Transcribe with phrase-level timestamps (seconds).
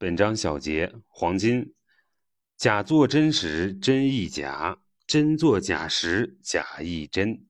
[0.00, 1.74] 本章小结：黄金，
[2.56, 7.44] 假作真时，真亦假；真作假时，假亦真。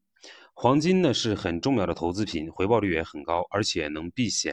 [0.52, 4.52] 黄金呢是很重要的投资品，回报率也很高，而且能避险。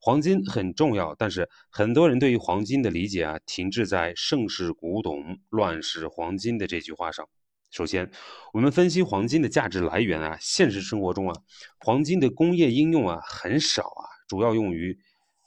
[0.00, 7.28] 黄金很重要，但是很多人对于黄金的理解啊，停滞在“盛世古董，乱世黄金”的这句话上。
[7.70, 8.10] 首先，
[8.52, 11.40] 我们分析黄金的价值来源啊，现实生活中啊，
[11.78, 14.98] 黄金的工业应用啊很少啊，主要用于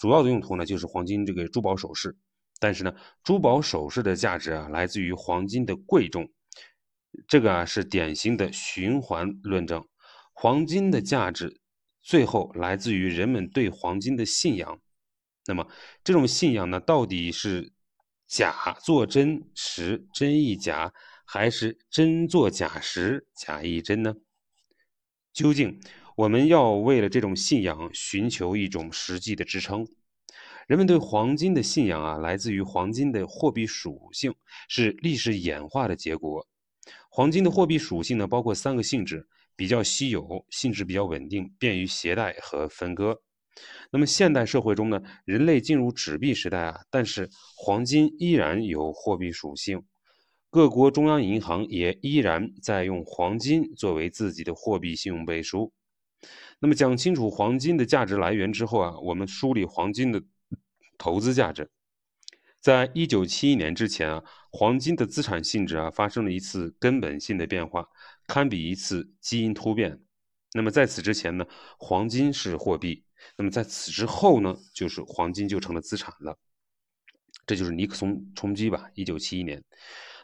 [0.03, 2.17] 主要的用途呢就是黄金这个珠宝首饰。
[2.59, 6.29] 但是呢，珠宝首饰的价值啊来自于黄金的贵重，
[7.25, 9.87] 这个啊是典型的循环论证。
[10.33, 11.61] 黄金的价值
[12.01, 14.81] 最后来自于人们对黄金的信仰。
[15.45, 15.69] 那么
[16.03, 17.71] 这种信仰呢，到底是
[18.27, 20.91] 假作真时真亦假？
[21.25, 24.15] 还是真作假时，假亦真呢？
[25.31, 25.79] 究竟
[26.17, 29.87] 我们要为了这种信仰寻求一种实际的支撑？
[30.67, 34.33] 人们对黄金的信仰啊，来自于黄金的货币属性，
[34.69, 36.47] 是历史演化的结果。
[37.09, 43.21] 黄金的货币属性呢，包括三个性质：比较稀有、性质比较稳定、便于携带和分割。
[43.91, 49.83] 那么现代社会中呢，人类进入纸币时代啊，但是黄金依然有货币属性。
[50.49, 55.73] 各国中央银行也依然在用黄金作为自己的货币信用背书。
[56.59, 60.21] 那么讲清楚黄金的价值来源之后啊，我们梳理黄金的
[61.03, 61.69] 投资价值。
[62.61, 67.85] 在一九七一年之前啊，黄金的资产性质啊发生了一次根本性的变化，
[68.25, 69.99] 堪比一次基因突变。
[70.53, 71.45] 那么在此之前呢，
[71.77, 73.03] 黄金是货币；
[73.35, 76.39] 那么在此之后呢，就是黄金就成了资产了。
[77.45, 79.61] 这就是尼克松冲击吧，一九七一年。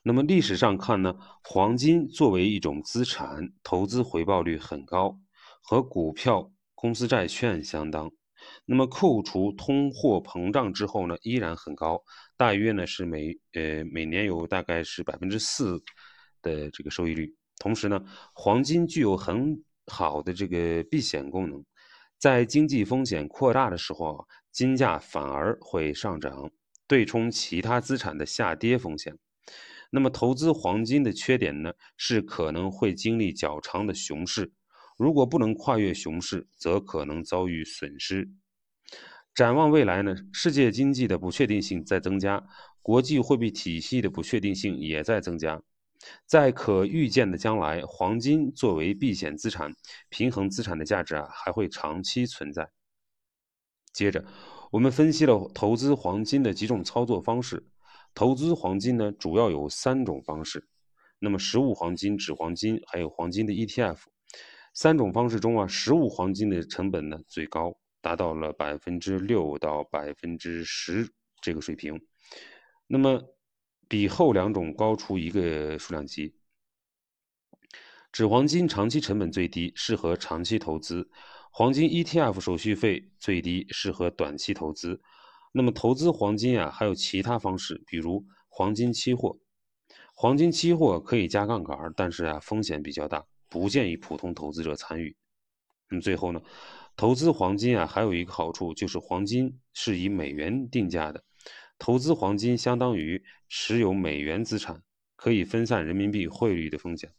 [0.03, 5.19] 那么历史上看呢，黄金作为一种资产，投资回报率很高，
[5.61, 8.09] 和股票、公司债券相当。
[8.65, 12.03] 那么扣除通货膨胀之后呢，依然很高，
[12.37, 15.81] 大约呢是每呃每年有大概是百分之四
[16.41, 17.35] 的这个收益率。
[17.57, 18.01] 同时呢，
[18.33, 21.63] 黄金具有很好的这个避险功能，
[22.17, 26.49] 在经济风险扩大的时候啊，金价反而会上涨，
[26.87, 29.17] 对冲其他资产的下跌风险。
[29.91, 34.51] 那么，投资黄金的缺点呢，是可能会经历较长的熊市，
[34.99, 38.29] 如果不能跨越熊市，则可能遭遇损失。
[39.33, 42.45] 展望未来呢，世界经济的不确定性在增加，
[42.81, 45.63] 国际货币体系的不确定性也在增加。
[46.25, 49.73] 在可预见的将来，黄金作为避险资产、
[50.09, 52.69] 平衡资产的价值啊，还会长期存在。
[53.93, 54.25] 接着，
[54.69, 57.65] 我们分析了投资黄金的几种操作方式。
[58.13, 60.67] 投资黄金呢，主要有三种方式。
[61.19, 63.99] 那么实物黄金、纸黄金，还有黄金的 ETF，
[64.73, 71.09] 三种方式中啊，实物黄金的成本呢最高，达到了百分之六到百分之十
[71.41, 71.99] 这个水平。
[72.87, 73.21] 那么
[73.87, 76.35] 比后两种高出一个数量级。
[78.11, 81.03] 纸黄金长期成本最低，适合长期投资；
[81.51, 84.99] 黄金 ETF 手续费最低，适合短期投资。
[85.51, 89.37] 那么投资黄金啊，还有其他方式，比如黄金期货。
[90.15, 95.15] 黄金期货可以加杠杆，但是啊风险比较大，不建议普通投资者参与。
[95.89, 96.41] 那么最后呢，
[96.95, 101.23] 投资黄金啊还有一个好处，就是黄金是以美元定价的，
[101.79, 104.81] 投资黄金相当于持有美元资产，
[105.15, 107.11] 可以分散人民币汇率的风险。